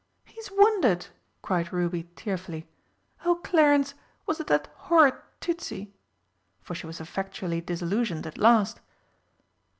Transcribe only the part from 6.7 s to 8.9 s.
she was effectually disillusioned at last.